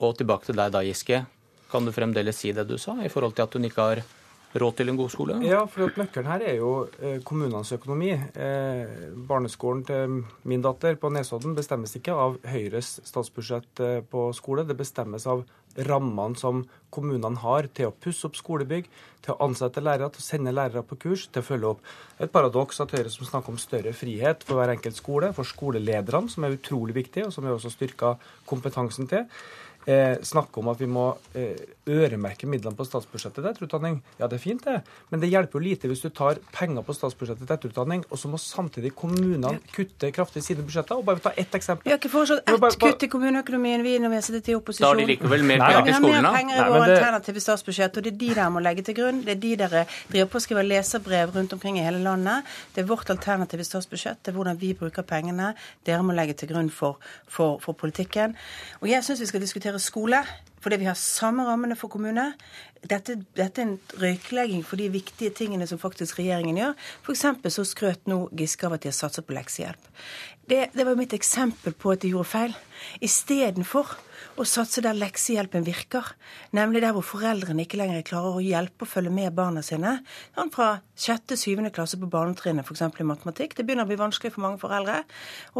Og 0.00 0.16
tilbake 0.16 0.48
til 0.48 0.56
deg 0.56 0.72
da, 0.72 0.84
Giske. 0.86 1.24
Kan 1.70 1.86
du 1.86 1.92
fremdeles 1.94 2.40
si 2.40 2.54
det 2.56 2.64
du 2.66 2.78
sa, 2.80 2.96
i 3.04 3.12
forhold 3.12 3.36
til 3.36 3.46
at 3.46 3.54
hun 3.54 3.68
ikke 3.68 3.90
har 3.92 4.02
råd 4.58 4.76
til 4.80 4.90
en 4.90 4.98
god 4.98 5.12
skole? 5.12 5.38
Ja, 5.46 5.62
for 5.70 5.92
nøkkelen 6.00 6.30
her 6.30 6.42
er 6.42 6.56
jo 6.58 6.72
eh, 6.98 7.20
kommunenes 7.26 7.70
økonomi. 7.76 8.10
Eh, 8.14 8.96
barneskolen 9.28 9.84
til 9.86 10.18
min 10.50 10.64
datter 10.64 10.98
på 11.00 11.12
Nesodden 11.14 11.54
bestemmes 11.58 11.94
ikke 11.98 12.16
av 12.16 12.40
Høyres 12.50 12.98
statsbudsjett 13.06 13.84
eh, 13.84 14.00
på 14.02 14.30
skole. 14.36 14.66
Det 14.66 14.78
bestemmes 14.78 15.26
av 15.30 15.44
rammene 15.86 16.38
som 16.38 16.64
kommunene 16.90 17.38
har 17.44 17.68
til 17.70 17.90
å 17.90 17.94
pusse 17.94 18.26
opp 18.26 18.34
skolebygg, 18.38 18.88
til 19.22 19.36
å 19.36 19.46
ansette 19.46 19.82
lærere, 19.84 20.10
til 20.10 20.22
å 20.22 20.26
sende 20.26 20.54
lærere 20.54 20.82
på 20.86 20.98
kurs, 20.98 21.28
til 21.30 21.44
å 21.44 21.46
følge 21.46 21.70
opp. 21.74 21.86
Et 22.18 22.32
paradoks 22.32 22.82
at 22.82 22.96
Høyre 22.96 23.12
som 23.12 23.28
snakker 23.28 23.54
om 23.54 23.60
større 23.60 23.94
frihet 23.94 24.42
for 24.46 24.58
hver 24.58 24.74
enkelt 24.74 24.98
skole, 24.98 25.30
for 25.36 25.46
skolelederne, 25.46 26.32
som 26.32 26.46
er 26.46 26.56
utrolig 26.58 26.96
viktig, 26.98 27.28
og 27.28 27.34
som 27.34 27.46
vi 27.46 27.54
også 27.54 27.70
styrker 27.76 28.18
kompetansen 28.50 29.06
til, 29.10 29.28
eh, 29.86 30.16
snakke 30.22 30.60
om 30.60 30.68
at 30.72 30.80
vi 30.80 30.88
må 30.90 31.06
eh, 31.34 31.56
øremerke 31.90 32.46
midlene 32.46 32.76
på 32.76 32.84
statsbudsjettet 32.86 33.40
til 33.40 33.50
etterutdanning. 33.50 34.00
Ja, 34.20 34.28
det 34.30 34.38
er 34.38 34.42
fint, 34.42 34.64
det, 34.64 34.80
men 35.10 35.22
det 35.22 35.30
hjelper 35.30 35.58
jo 35.58 35.64
lite 35.64 35.90
hvis 35.90 36.02
du 36.04 36.10
tar 36.14 36.38
penger 36.54 36.84
på 36.86 36.94
statsbudsjettet 36.96 37.46
til 37.46 37.56
etterutdanning, 37.56 38.04
og 38.10 38.20
så 38.20 38.30
må 38.30 38.40
samtidig 38.40 38.92
kommunene 38.98 39.56
kutte 39.74 40.12
kraftig 40.14 40.44
sine 40.46 40.64
budsjetter. 40.66 41.00
Og 41.00 41.06
bare 41.08 41.22
ta 41.24 41.32
ett 41.36 41.54
eksempel. 41.56 41.88
Vi 41.88 41.94
har 41.94 42.00
ikke 42.00 42.12
foreslått 42.12 42.44
ett 42.44 42.60
bare, 42.62 42.78
kutt 42.80 43.06
i 43.06 43.10
kommuneøkonomien 43.12 43.84
vi 43.86 43.96
når 44.02 44.14
vi 44.14 44.20
har 44.20 44.26
sittet 44.26 44.52
i 44.52 44.56
opposisjon. 44.58 44.86
Da 44.86 44.92
har 44.92 45.00
de 45.00 45.08
likevel 45.10 45.46
mer 45.46 45.64
penger 45.64 45.88
til 45.88 45.98
skolen, 45.98 46.10
da? 46.10 46.10
Vi 46.10 46.16
har 46.16 46.22
mer 46.22 46.38
penger 46.38 46.60
i 46.60 46.68
vårt 46.70 46.86
det... 46.86 46.96
alternative 46.98 47.44
statsbudsjett, 47.46 48.00
og 48.00 48.06
det 48.06 48.14
er 48.14 48.18
de 48.20 48.30
dere 48.30 48.48
må 48.54 48.64
legge 48.64 48.86
til 48.86 48.98
grunn. 49.00 49.22
Det 49.26 49.34
er 49.36 49.42
de 49.42 49.52
dere 49.64 49.84
driver 50.12 50.30
på 50.32 50.40
å 50.40 50.44
skrive 50.46 50.66
leserbrev 50.66 51.34
rundt 51.36 51.56
omkring 51.56 51.80
i 51.80 51.84
hele 51.84 52.02
landet. 52.04 52.48
Det 52.74 52.84
er 52.84 52.88
vårt 52.90 53.10
alternative 53.12 53.66
statsbudsjett, 53.66 54.22
det 54.22 54.32
er 54.32 54.38
hvordan 54.38 54.60
vi 54.60 54.72
bruker 54.78 55.06
pengene. 55.06 55.52
Dere 55.86 56.04
må 56.06 56.16
legge 56.16 56.36
til 56.38 56.52
grunn 56.52 56.70
for, 56.74 57.00
for, 57.28 57.58
for 57.62 57.76
politikken. 57.78 58.36
Og 58.80 58.88
jeg 58.90 59.04
syns 59.06 59.22
vi 59.24 59.28
skal 59.30 59.42
diskutere 59.44 59.69
skole. 59.78 60.24
Fordi 60.60 60.76
vi 60.76 60.84
har 60.84 60.94
samme 60.98 61.44
rammene 61.46 61.76
for 61.76 61.88
kommune. 61.88 62.32
Dette, 62.84 63.16
dette, 63.36 63.62
er 63.62 63.66
en 63.66 63.78
røyklegging 64.00 64.64
for 64.66 64.76
de 64.76 64.90
viktige 64.92 65.32
tingene 65.32 65.66
som 65.68 65.80
faktisk 65.80 66.18
regjeringen 66.18 66.58
gjør. 66.60 66.74
F.eks. 67.04 67.24
så 67.54 67.64
skrøt 67.64 68.10
nå 68.10 68.26
Giske 68.36 68.68
av 68.68 68.76
at 68.76 68.84
de 68.84 68.90
har 68.90 68.96
satset 68.96 69.24
på 69.24 69.36
leksehjelp. 69.36 69.88
det, 70.50 70.66
det 70.74 70.86
var 70.86 70.98
mitt 70.98 71.14
eksempel 71.16 71.72
på 71.72 71.94
at 71.94 72.02
de 72.02 72.12
gjorde 72.12 72.28
feil. 72.28 72.56
Istedenfor 73.00 73.96
å 74.40 74.46
satse 74.48 74.82
der 74.84 74.96
leksehjelpen 74.96 75.64
virker, 75.66 76.06
nemlig 76.56 76.82
der 76.84 76.94
hvor 76.96 77.04
foreldrene 77.06 77.66
ikke 77.66 77.80
lenger 77.80 78.04
klarer 78.06 78.38
å 78.38 78.44
hjelpe 78.44 78.86
og 78.86 78.90
følge 78.90 79.12
med 79.14 79.34
barna 79.36 79.62
sine. 79.64 79.98
Sånn 80.36 80.52
fra 80.54 80.70
sjette, 80.98 81.36
syvende 81.40 81.72
klasse 81.74 81.98
på 82.00 82.08
barnetrinnet, 82.10 82.64
f.eks. 82.64 82.86
i 82.88 83.08
matematikk. 83.08 83.56
Det 83.58 83.66
begynner 83.68 83.88
å 83.88 83.90
bli 83.90 84.00
vanskelig 84.00 84.32
for 84.34 84.44
mange 84.46 84.60
foreldre, 84.62 85.02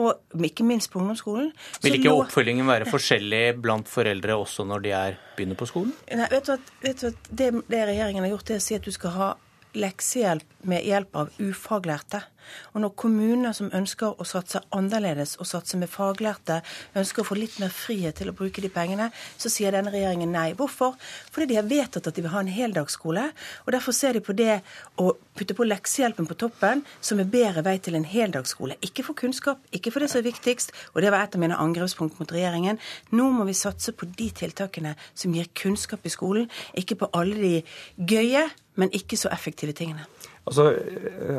og 0.00 0.46
ikke 0.50 0.66
minst 0.68 0.92
på 0.92 1.02
ungdomsskolen. 1.02 1.52
Vil 1.84 1.98
ikke 2.00 2.12
nå... 2.12 2.24
oppfølgingen 2.24 2.68
være 2.70 2.88
forskjellig 2.90 3.44
blant 3.60 3.90
foreldre 3.90 4.38
også 4.40 4.66
når 4.68 4.86
de 4.86 4.96
er, 4.96 5.20
begynner 5.36 5.60
på 5.60 5.68
skolen? 5.70 5.94
Nei, 6.08 6.30
vet 6.32 6.48
du 6.48 6.56
at, 6.56 6.74
vet 6.82 7.04
du 7.04 7.10
at 7.12 7.30
det, 7.30 7.52
det 7.70 7.84
regjeringen 7.92 8.26
har 8.26 8.34
gjort, 8.34 8.48
det 8.48 8.58
er 8.58 8.64
å 8.64 8.68
si 8.70 8.80
at 8.80 8.88
du 8.88 8.94
skal 8.96 9.16
ha 9.18 9.30
leksehjelp 9.78 10.66
med 10.70 10.86
hjelp 10.86 11.16
av 11.16 11.30
ufaglærte. 11.38 12.22
Og 12.74 12.82
når 12.84 12.94
kommuner 12.98 13.54
som 13.56 13.70
ønsker 13.76 14.18
å 14.20 14.26
satse 14.28 14.62
annerledes 14.76 15.36
og 15.40 15.48
satse 15.48 15.78
med 15.80 15.90
faglærte, 15.90 16.60
ønsker 16.98 17.22
å 17.22 17.28
få 17.28 17.38
litt 17.38 17.58
mer 17.62 17.72
frihet 17.74 18.18
til 18.20 18.30
å 18.30 18.36
bruke 18.36 18.62
de 18.62 18.70
pengene, 18.72 19.10
så 19.40 19.50
sier 19.52 19.74
denne 19.74 19.92
regjeringen 19.94 20.32
nei. 20.34 20.50
Hvorfor? 20.58 20.96
Fordi 21.30 21.50
de 21.50 21.58
har 21.60 21.68
vedtatt 21.68 22.10
at 22.10 22.16
de 22.16 22.24
vil 22.24 22.32
ha 22.34 22.42
en 22.44 22.52
heldagsskole. 22.52 23.26
Og 23.66 23.72
derfor 23.74 23.96
ser 23.96 24.16
de 24.16 24.24
på 24.24 24.36
det 24.36 24.60
å 25.00 25.12
putte 25.38 25.56
på 25.56 25.66
leksehjelpen 25.66 26.28
på 26.28 26.38
toppen 26.40 26.84
som 27.00 27.20
en 27.20 27.30
bedre 27.30 27.64
vei 27.66 27.76
til 27.82 27.98
en 27.98 28.06
heldagsskole. 28.06 28.78
Ikke 28.84 29.04
for 29.06 29.18
kunnskap, 29.18 29.60
ikke 29.74 29.92
for 29.94 30.04
det 30.04 30.10
som 30.12 30.20
er 30.20 30.28
viktigst, 30.30 30.74
og 30.94 31.04
det 31.04 31.12
var 31.14 31.24
et 31.24 31.36
av 31.36 31.42
mine 31.42 31.58
angrepspunkt 31.60 32.18
mot 32.20 32.34
regjeringen. 32.34 32.80
Nå 33.16 33.30
må 33.34 33.46
vi 33.48 33.56
satse 33.56 33.94
på 33.96 34.08
de 34.18 34.30
tiltakene 34.42 34.96
som 35.14 35.34
gir 35.34 35.50
kunnskap 35.56 36.04
i 36.06 36.12
skolen, 36.12 36.50
ikke 36.78 36.98
på 37.00 37.12
alle 37.16 37.38
de 37.40 37.54
gøye 38.10 38.48
men 38.80 38.92
ikke 38.96 39.18
så 39.20 39.30
effektive 39.32 39.74
tingene. 39.76 40.06
Altså, 40.48 40.70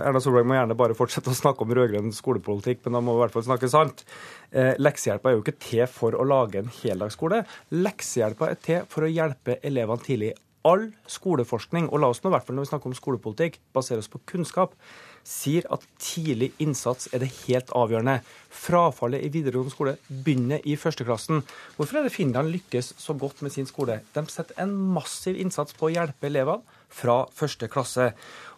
Erna 0.06 0.22
Solberg 0.24 0.46
må 0.48 0.56
gjerne 0.56 0.78
bare 0.78 0.96
fortsette 0.96 1.34
å 1.34 1.38
snakke 1.38 1.66
om 1.66 1.74
rød-grønn 1.76 2.14
skolepolitikk, 2.16 2.84
men 2.86 2.96
da 2.96 3.02
må 3.04 3.16
vi 3.16 3.22
i 3.22 3.24
hvert 3.26 3.36
fall 3.36 3.48
snakke 3.48 3.72
sant. 3.72 4.06
Eh, 4.52 4.76
leksehjelpa 4.80 5.32
er 5.32 5.36
jo 5.36 5.44
ikke 5.44 5.58
til 5.64 5.84
for 5.92 6.16
å 6.16 6.28
lage 6.28 6.62
en 6.62 6.72
heldagsskole. 6.82 7.42
Leksehjelpa 7.74 8.52
er 8.54 8.62
til 8.62 8.88
for 8.92 9.08
å 9.08 9.12
hjelpe 9.12 9.58
elevene 9.68 10.06
tidlig. 10.06 10.34
All 10.70 10.92
skoleforskning, 11.10 11.90
og 11.90 12.04
la 12.04 12.12
oss 12.14 12.22
nå 12.22 12.30
i 12.30 12.36
hvert 12.36 12.46
fall 12.46 12.60
når 12.60 12.68
vi 12.68 12.72
snakker 12.76 12.92
om 12.92 13.00
skolepolitikk, 13.00 13.58
basere 13.74 14.04
oss 14.04 14.12
på 14.12 14.22
kunnskap 14.30 14.78
sier 15.28 15.66
at 15.74 15.84
tidlig 16.02 16.52
innsats 16.62 17.10
er 17.14 17.24
det 17.24 17.32
helt 17.46 17.72
avgjørende. 17.78 18.20
Frafallet 18.52 19.24
i 19.26 19.32
videregående 19.34 19.74
skole 19.74 19.96
begynner 20.10 20.64
i 20.68 20.76
førsteklassen. 20.80 21.44
Hvorfor 21.78 22.00
er 22.00 22.08
det 22.08 22.16
Finland 22.16 22.52
lykkes 22.54 22.94
så 23.00 23.16
godt 23.18 23.44
med 23.46 23.54
sin 23.54 23.70
skole? 23.70 24.02
De 24.16 24.26
setter 24.32 24.58
en 24.62 24.74
massiv 24.96 25.40
innsats 25.40 25.78
på 25.78 25.90
å 25.90 25.94
hjelpe 25.94 26.30
elevene 26.30 26.80
fra 26.92 27.24
første 27.32 27.70
klasse. 27.72 28.12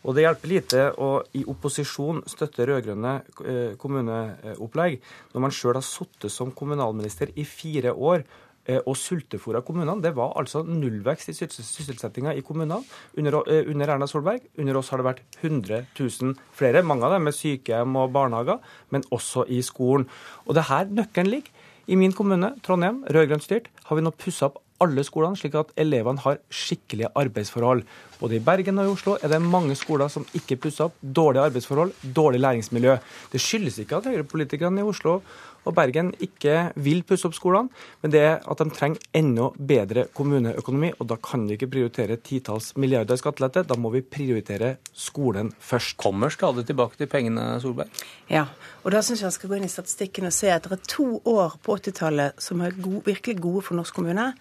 Og 0.04 0.16
det 0.16 0.26
hjelper 0.26 0.52
lite 0.52 0.86
å 1.00 1.10
i 1.40 1.44
opposisjon 1.48 2.24
støtte 2.28 2.68
rød-grønne 2.68 3.14
eh, 3.44 3.76
kommuneopplegg 3.80 4.98
når 5.34 5.46
man 5.46 5.56
sjøl 5.56 5.80
har 5.80 5.88
sittet 5.88 6.34
som 6.34 6.52
kommunalminister 6.56 7.32
i 7.40 7.46
fire 7.48 7.96
år 7.96 8.26
Eh, 8.64 8.80
og 8.88 8.96
sultefòra 8.96 9.60
kommunene. 9.60 10.00
Det 10.00 10.14
var 10.16 10.38
altså 10.40 10.62
nullvekst 10.64 11.34
i 11.34 11.34
sysselsettinga 11.36 12.32
i 12.32 12.44
kommunene 12.48 12.78
under, 13.18 13.44
eh, 13.52 13.68
under, 13.68 13.90
Erna 13.90 14.08
Solberg. 14.08 14.40
Under 14.58 14.78
oss 14.78 14.90
har 14.90 15.00
det 15.00 15.06
vært 15.06 15.22
100 15.42 15.86
000 16.00 16.36
flere, 16.54 16.82
mange 16.82 17.04
av 17.04 17.12
dem 17.12 17.24
med 17.26 17.34
sykehjem 17.34 17.98
og 17.98 18.14
barnehager, 18.14 18.60
men 18.90 19.04
også 19.12 19.44
i 19.50 19.60
skolen. 19.62 20.08
Og 20.48 20.56
det 20.56 20.64
her 20.70 20.86
nøkkelen 20.86 21.30
ligger. 21.30 21.52
I 21.88 21.96
min 21.96 22.14
kommune, 22.14 22.56
Trondheim, 22.64 23.04
rød-grønt 23.04 23.44
styrt, 23.44 23.68
har 23.84 23.96
vi 23.98 24.02
nå 24.02 24.12
pussa 24.12 24.46
opp 24.46 24.63
alle 24.84 25.06
skolene, 25.08 25.40
slik 25.40 25.56
at 25.60 25.72
elevene 25.80 26.22
har 26.24 26.42
skikkelige 26.52 27.12
arbeidsforhold. 27.20 27.84
Både 28.20 28.38
i 28.38 28.44
Bergen 28.44 28.80
og 28.80 28.88
i 28.88 28.94
Oslo 28.94 29.16
er 29.20 29.32
det 29.32 29.42
mange 29.44 29.76
skoler 29.80 30.12
som 30.12 30.28
ikke 30.38 30.60
pusser 30.66 30.88
opp. 30.90 31.00
Dårlige 31.02 31.48
arbeidsforhold, 31.50 31.96
dårlig 32.16 32.44
læringsmiljø. 32.44 32.98
Det 33.32 33.42
skyldes 33.42 33.82
ikke 33.84 34.00
at 34.00 34.12
høyrepolitikerne 34.12 34.84
i 34.84 34.88
Oslo 34.88 35.20
og 35.64 35.76
Bergen 35.78 36.12
ikke 36.24 36.74
vil 36.84 37.04
pusse 37.08 37.28
opp 37.28 37.36
skolene, 37.38 37.72
men 38.04 38.14
det 38.14 38.22
er 38.24 38.36
at 38.50 38.62
de 38.62 38.70
trenger 38.74 39.04
enda 39.16 39.50
bedre 39.58 40.06
kommuneøkonomi. 40.16 40.94
Og 41.00 41.10
da 41.10 41.18
kan 41.24 41.46
vi 41.48 41.58
ikke 41.58 41.72
prioritere 41.74 42.20
titalls 42.24 42.74
milliarder 42.80 43.18
i 43.18 43.22
skattelette, 43.22 43.66
da 43.68 43.78
må 43.80 43.94
vi 43.94 44.04
prioritere 44.04 44.76
skolen 44.92 45.54
først. 45.60 45.96
Kommer 46.04 46.34
stadig 46.34 46.66
tilbake 46.68 46.98
til 47.00 47.10
pengene, 47.12 47.60
Solberg? 47.64 47.92
Ja, 48.32 48.48
og 48.84 48.92
da 48.92 49.02
syns 49.04 49.22
jeg 49.22 49.30
han 49.30 49.36
skal 49.36 49.52
gå 49.52 49.58
inn 49.58 49.68
i 49.68 49.72
statistikken 49.72 50.28
og 50.28 50.36
se 50.36 50.50
at 50.52 50.66
det 50.68 50.76
er 50.76 50.90
to 50.90 51.06
år 51.30 51.56
på 51.64 51.78
80-tallet 51.80 52.42
som 52.44 52.64
er 52.66 52.76
gode, 52.76 53.04
virkelig 53.08 53.38
gode 53.44 53.64
for 53.68 53.78
norsk 53.78 53.96
kommune. 53.96 54.32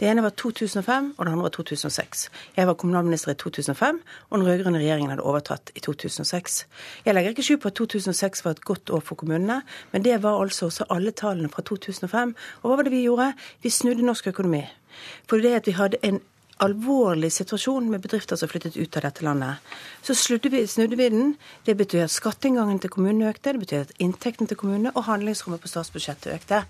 Det 0.00 0.08
ene 0.08 0.24
var 0.24 0.32
2005, 0.38 1.12
og 1.16 1.26
det 1.26 1.32
andre 1.32 1.46
var 1.48 1.54
2006. 1.56 2.24
Jeg 2.56 2.70
var 2.70 2.78
kommunalminister 2.80 3.34
i 3.34 3.38
2005, 3.40 4.00
og 4.30 4.38
den 4.38 4.46
rød-grønne 4.46 4.80
regjeringen 4.80 5.12
hadde 5.12 5.26
overtatt 5.26 5.72
i 5.76 5.84
2006. 5.84 6.60
Jeg 7.04 7.16
legger 7.16 7.34
ikke 7.34 7.44
skjul 7.44 7.60
på 7.60 7.72
at 7.72 7.78
2006 7.80 8.44
var 8.46 8.56
et 8.56 8.64
godt 8.64 8.94
år 8.96 9.04
for 9.04 9.20
kommunene, 9.20 9.60
men 9.92 10.04
det 10.06 10.22
var 10.22 10.40
altså 10.40 10.69
også 10.70 10.88
alle 10.90 11.12
tallene 11.16 11.50
fra 11.52 11.62
2005. 11.66 12.34
Og 12.62 12.70
hva 12.70 12.78
var 12.78 12.86
det 12.86 12.94
vi 12.94 13.04
gjorde? 13.04 13.32
Vi 13.62 13.72
snudde 13.74 14.06
norsk 14.06 14.30
økonomi. 14.32 14.64
Fordi 15.28 15.48
det 15.48 15.56
at 15.60 15.66
vi 15.70 15.76
hadde 15.78 16.00
en 16.06 16.20
alvorlig 16.64 17.30
situasjon 17.32 17.88
med 17.90 18.02
bedrifter 18.04 18.36
som 18.36 18.50
flyttet 18.50 18.76
ut 18.76 18.96
av 18.98 19.06
dette 19.06 19.24
landet. 19.24 19.64
Så 20.02 20.14
vi, 20.50 20.66
snudde 20.66 20.96
vi 20.96 21.08
den. 21.12 21.34
Det 21.64 21.76
betyr 21.76 22.04
at 22.04 22.12
skatteinngangen 22.12 22.80
til 22.80 22.92
kommunene 22.92 23.30
økte, 23.30 23.52
det 23.52 23.62
betyr 23.64 23.84
at 23.86 23.94
inntekten 23.98 24.48
til 24.48 24.58
kommunene 24.60 24.92
og 24.94 25.04
handlingsrommet 25.08 25.60
på 25.60 25.70
statsbudsjettet 25.70 26.34
økte. 26.34 26.62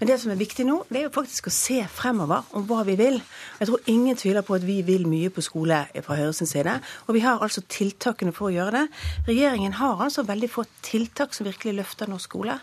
Men 0.00 0.10
det 0.10 0.18
som 0.22 0.32
er 0.32 0.40
viktig 0.40 0.66
nå, 0.66 0.82
det 0.90 1.00
er 1.00 1.06
jo 1.08 1.14
faktisk 1.14 1.50
å 1.50 1.54
se 1.54 1.80
fremover 1.90 2.48
om 2.56 2.66
hva 2.68 2.82
vi 2.88 2.96
vil. 2.98 3.20
Jeg 3.60 3.70
tror 3.70 3.90
ingen 3.90 4.18
tviler 4.18 4.46
på 4.46 4.56
at 4.58 4.66
vi 4.66 4.80
vil 4.86 5.06
mye 5.10 5.30
på 5.34 5.44
skole 5.44 5.82
fra 6.02 6.18
Høyres 6.18 6.42
side. 6.48 6.78
Og 7.06 7.16
vi 7.16 7.24
har 7.24 7.42
altså 7.42 7.64
tiltakene 7.70 8.34
for 8.34 8.50
å 8.50 8.54
gjøre 8.54 8.76
det. 8.78 8.84
Regjeringen 9.30 9.78
har 9.78 10.02
altså 10.02 10.26
veldig 10.26 10.50
få 10.50 10.66
tiltak 10.86 11.34
som 11.34 11.46
virkelig 11.46 11.76
løfter 11.80 12.10
norsk 12.10 12.30
skole. 12.30 12.54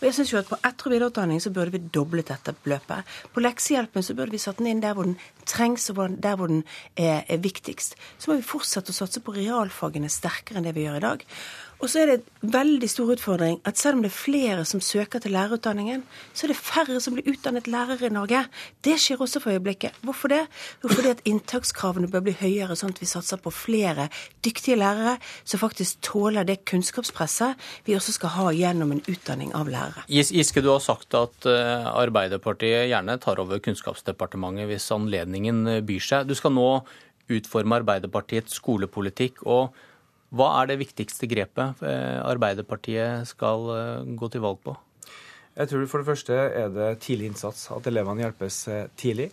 Og 0.00 0.06
jeg 0.08 0.16
syns 0.16 0.32
jo 0.32 0.40
at 0.40 0.48
på 0.48 0.58
etter- 0.60 0.88
og 0.88 0.94
videreutdanning 0.94 1.40
så 1.42 1.52
burde 1.54 1.74
vi 1.74 1.82
doblet 1.92 2.32
dette 2.32 2.54
beløpet. 2.64 3.08
På 3.32 3.42
leksehjelpen 3.44 4.04
så 4.04 4.16
burde 4.18 4.34
vi 4.34 4.40
satt 4.42 4.60
den 4.60 4.70
inn 4.72 4.82
der 4.82 4.96
hvor 4.96 5.08
den 5.08 5.18
trengs, 5.48 5.88
og 5.90 5.98
der 6.22 6.38
hvor 6.38 6.50
den 6.50 6.62
er, 6.96 7.22
er 7.26 7.42
viktigst. 7.42 7.96
Så 8.18 8.30
må 8.30 8.38
vi 8.38 8.46
fortsette 8.46 8.94
å 8.94 8.96
satse 8.96 9.22
på 9.24 9.34
realfagene 9.36 10.10
sterkere 10.12 10.60
enn 10.60 10.68
det 10.68 10.76
vi 10.76 10.86
gjør 10.86 11.00
i 11.00 11.06
dag. 11.06 11.26
Og 11.82 11.90
så 11.90 11.98
er 11.98 12.10
det 12.12 12.14
en 12.20 12.52
veldig 12.54 12.86
stor 12.90 13.08
utfordring 13.10 13.56
at 13.66 13.78
selv 13.78 13.96
om 13.96 14.04
det 14.04 14.12
er 14.12 14.14
flere 14.14 14.64
som 14.68 14.80
søker 14.80 15.18
til 15.22 15.34
lærerutdanningen, 15.34 16.04
så 16.30 16.46
er 16.46 16.52
det 16.52 16.58
færre 16.60 17.00
som 17.02 17.16
blir 17.16 17.26
utdannet 17.32 17.66
lærere 17.66 18.06
i 18.06 18.12
Norge. 18.14 18.44
Det 18.86 18.94
skjer 19.02 19.24
også 19.24 19.42
for 19.42 19.50
øyeblikket. 19.50 19.98
Hvorfor 20.06 20.30
det? 20.30 20.44
Jo, 20.84 20.92
fordi 20.92 21.10
at 21.10 21.24
inntakskravene 21.26 22.10
bør 22.12 22.22
bli 22.28 22.36
høyere, 22.38 22.78
sånn 22.78 22.94
at 22.94 23.02
vi 23.02 23.10
satser 23.10 23.42
på 23.42 23.50
flere 23.50 24.06
dyktige 24.46 24.78
lærere 24.78 25.16
som 25.42 25.58
faktisk 25.58 25.98
tåler 26.06 26.46
det 26.46 26.60
kunnskapspresset 26.70 27.58
vi 27.88 27.98
også 27.98 28.14
skal 28.14 28.36
ha 28.38 28.48
gjennom 28.54 28.94
en 28.94 29.02
utdanning 29.10 29.50
av 29.58 29.70
lærere. 29.72 30.06
Giske, 30.06 30.62
du 30.62 30.70
har 30.70 30.82
sagt 30.84 31.18
at 31.18 31.50
eh, 31.50 31.92
Arbeiderpartiet 31.92 32.92
gjerne 32.92 33.18
tar 33.18 33.42
over 33.42 33.58
Kunnskapsdepartementet 33.62 34.70
hvis 34.70 34.92
anledningen 34.94 35.64
eh, 35.66 35.82
byr 35.82 36.12
seg. 36.12 36.30
Du 36.30 36.38
skal 36.38 36.54
nå 36.54 36.68
utforme 37.32 37.82
Arbeiderpartiets 37.82 38.62
skolepolitikk. 38.62 39.42
og 39.42 39.74
hva 40.32 40.48
er 40.62 40.70
det 40.70 40.80
viktigste 40.80 41.28
grepet 41.28 41.82
eh, 41.84 42.20
Arbeiderpartiet 42.24 43.28
skal 43.28 43.68
eh, 43.74 44.14
gå 44.16 44.32
til 44.32 44.44
valg 44.44 44.62
på? 44.64 44.74
Jeg 45.52 45.68
tror 45.68 45.82
For 45.90 46.00
det 46.00 46.08
første 46.08 46.36
er 46.62 46.70
det 46.72 46.86
tidlig 47.04 47.28
innsats. 47.28 47.66
At 47.74 47.84
elevene 47.90 48.24
hjelpes 48.24 48.62
eh, 48.72 48.86
tidlig. 48.96 49.28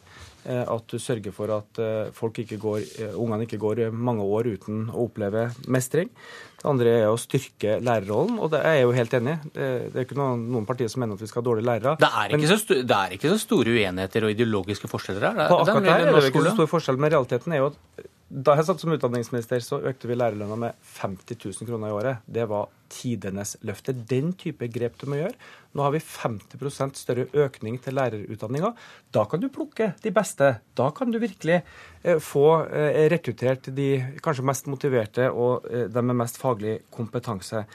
At 0.50 0.88
du 0.90 0.96
sørger 1.04 1.34
for 1.36 1.52
at 1.52 1.80
folk 2.16 2.38
ikke 2.42 2.56
går, 2.58 2.86
ungene 3.20 3.44
ikke 3.44 3.58
går 3.60 3.82
mange 3.92 4.24
år 4.24 4.48
uten 4.56 4.86
å 4.88 5.04
oppleve 5.04 5.44
mestring. 5.70 6.08
Det 6.56 6.66
andre 6.72 6.94
er 7.02 7.08
å 7.12 7.20
styrke 7.20 7.76
lærerrollen, 7.84 8.40
og 8.40 8.48
det 8.56 8.62
er 8.66 8.78
jeg 8.80 8.86
jo 8.86 8.94
helt 8.96 9.16
enig 9.20 9.34
i. 9.36 9.52
Det, 9.52 9.92
er 9.92 10.08
ikke 10.08 10.18
noen, 10.18 10.48
noen, 10.56 10.66
partier 10.66 10.90
som 10.90 11.04
mener 11.04 11.20
at 11.20 11.26
vi 11.26 11.30
skal 11.30 11.44
ha 11.44 11.48
dårlige 11.52 11.68
lærere. 11.68 11.94
Det 12.00 12.10
er, 12.10 12.32
ikke, 12.32 12.40
men, 12.40 12.64
så, 12.64 12.80
det 12.80 12.98
er 12.98 13.18
ikke 13.20 13.34
så 13.36 13.42
store 13.44 13.76
uenigheter 13.76 14.26
og 14.26 14.34
ideologiske 14.34 14.90
forskjeller 14.90 15.28
her? 15.28 15.44
På 15.52 15.60
akkurat 15.60 15.90
der 15.92 16.08
er 16.08 16.18
det 16.18 16.32
ikke 16.32 16.48
så 16.48 16.56
stor 16.56 16.72
forskjell, 16.72 17.04
men 17.04 17.14
realiteten 17.14 17.54
er 17.54 17.62
jo 17.62 17.70
at 17.74 18.10
da 18.30 18.54
jeg 18.54 18.68
satt 18.68 18.84
som 18.84 18.92
utdanningsminister, 18.94 19.62
så 19.66 19.80
økte 19.90 20.06
vi 20.06 20.14
lærerlønna 20.14 20.58
med 20.62 20.90
50 21.00 21.40
000 21.50 21.66
kroner 21.66 21.90
i 21.90 21.96
året. 21.98 22.26
Det 22.30 22.44
var 22.50 22.68
tidenes 22.94 23.56
løfte. 23.66 23.96
Den 24.06 24.36
type 24.38 24.68
grep 24.70 25.00
du 25.02 25.08
må 25.10 25.18
gjøre. 25.18 25.34
Nå 25.74 25.82
har 25.86 25.96
vi 25.96 26.02
50% 26.04 27.00
større 27.00 27.26
økning 27.34 27.80
til 27.82 27.98
lærerutdanninga. 27.98 28.76
Da 29.14 29.26
kan 29.30 29.42
du 29.42 29.50
plukke 29.54 29.96
de 30.04 30.14
beste. 30.14 30.52
Da 30.78 30.92
kan 30.94 31.10
du 31.10 31.18
virkelig 31.22 31.64
eh, 32.04 32.22
få 32.22 32.46
eh, 32.68 33.08
rekruttert 33.10 33.72
de 33.74 33.90
kanskje 34.22 34.46
mest 34.46 34.70
motiverte 34.70 35.32
og 35.34 35.66
eh, 35.66 35.88
de 35.90 36.06
med 36.06 36.22
mest 36.22 36.38
faglig 36.42 36.80
kompetanse. 36.94 37.66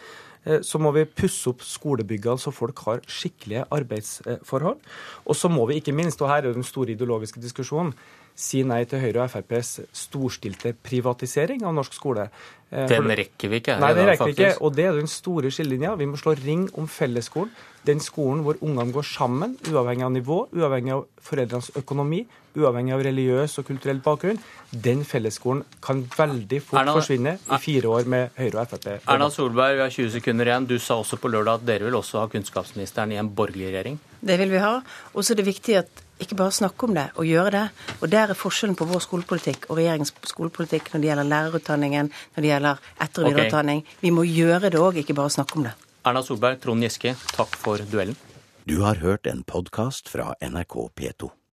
Så 0.44 0.76
må 0.76 0.90
vi 0.92 1.06
pusse 1.08 1.48
opp 1.48 1.62
skolebyggene 1.64 2.36
så 2.36 2.50
folk 2.52 2.82
har 2.84 2.98
skikkelige 3.08 3.62
arbeidsforhold. 3.72 4.82
Og 5.24 5.38
så 5.40 5.48
må 5.48 5.64
vi 5.70 5.78
ikke 5.80 5.94
minst, 5.96 6.20
og 6.20 6.28
her 6.28 6.44
er 6.44 6.52
den 6.52 6.66
store 6.68 6.92
ideologiske 6.92 7.40
diskusjonen, 7.40 7.94
si 8.34 8.64
nei 8.66 8.82
til 8.90 9.02
Høyre 9.02 9.24
og 9.24 9.30
FrPs 9.30 9.76
storstilte 9.94 10.74
privatisering 10.74 11.62
av 11.66 11.74
norsk 11.76 11.94
skole. 11.94 12.28
Eh, 12.74 12.88
den 12.90 13.06
rekker 13.06 13.52
vi 13.52 13.60
ikke 13.62 13.78
Nei, 13.78 13.92
den 13.94 14.08
rekker 14.10 14.30
vi 14.30 14.34
ikke. 14.34 14.54
Og 14.66 14.74
det 14.74 14.88
er 14.88 14.98
den 14.98 15.10
store 15.10 15.52
skillelinja. 15.54 15.94
Vi 16.00 16.08
må 16.10 16.18
slå 16.18 16.34
ring 16.40 16.66
om 16.80 16.88
fellesskolen. 16.90 17.52
Den 17.84 18.00
skolen 18.00 18.40
hvor 18.46 18.56
ungene 18.64 18.94
går 18.94 19.04
sammen, 19.04 19.58
uavhengig 19.68 20.06
av 20.06 20.14
nivå, 20.14 20.38
uavhengig 20.56 20.94
av 20.94 21.04
foreldrenes 21.20 21.68
økonomi, 21.76 22.22
uavhengig 22.56 22.94
av 22.96 23.02
religiøs 23.04 23.58
og 23.60 23.66
kulturell 23.68 24.00
bakgrunn. 24.02 24.40
Den 24.72 25.04
fellesskolen 25.06 25.60
kan 25.84 26.00
veldig 26.16 26.62
fort 26.64 26.80
Erna, 26.80 26.94
forsvinne 26.96 27.36
i 27.36 27.58
fire 27.60 27.92
år 27.92 28.08
med 28.08 28.40
Høyre 28.40 28.64
og 28.64 28.72
Frp. 28.72 28.88
Erna 29.04 29.28
Solberg, 29.30 29.76
vi 29.76 29.84
har 29.84 29.94
20 29.98 30.14
sekunder 30.16 30.50
igjen. 30.50 30.70
Du 30.70 30.78
sa 30.80 30.96
også 31.02 31.20
på 31.20 31.30
lørdag 31.30 31.60
at 31.60 31.68
dere 31.68 31.90
vil 31.90 32.00
også 32.00 32.22
ha 32.22 32.30
kunnskapsministeren 32.32 33.12
i 33.12 33.20
en 33.20 33.30
borgerlig 33.36 33.68
regjering? 33.68 34.00
Det 34.24 34.40
vil 34.40 34.56
vi 34.56 34.64
ha. 34.64 34.78
Og 35.12 35.20
så 35.20 35.34
er 35.34 35.42
det 35.42 35.48
viktig 35.52 35.78
at 35.84 36.03
ikke 36.20 36.36
bare 36.38 36.54
snakke 36.54 36.86
om 36.86 36.94
det, 36.94 37.06
og 37.16 37.26
gjøre 37.26 37.50
det. 37.50 37.64
Og 38.00 38.10
Der 38.10 38.30
er 38.30 38.38
forskjellen 38.38 38.76
på 38.76 38.86
vår 38.86 39.02
skolepolitikk 39.02 39.66
og 39.68 39.78
regjeringens 39.78 40.14
skolepolitikk 40.30 40.92
når 40.92 41.00
det 41.00 41.08
gjelder 41.10 41.30
lærerutdanningen, 41.30 42.10
når 42.36 42.42
det 42.42 42.50
gjelder 42.52 42.76
etter- 43.00 43.24
og 43.24 43.30
videreutdanning. 43.30 43.82
Okay. 43.82 44.00
Vi 44.00 44.10
må 44.10 44.22
gjøre 44.22 44.70
det 44.70 44.80
òg, 44.80 44.96
ikke 45.02 45.14
bare 45.14 45.30
snakke 45.30 45.56
om 45.56 45.64
det. 45.64 45.74
Erna 46.04 46.22
Solberg, 46.22 46.60
Trond 46.60 46.82
Giske, 46.82 47.16
takk 47.32 47.56
for 47.56 47.78
duellen. 47.78 48.16
Du 48.64 48.80
har 48.80 48.96
hørt 48.96 49.26
en 49.26 49.42
podkast 49.44 50.08
fra 50.08 50.34
NRK 50.40 50.90
P2. 50.96 51.30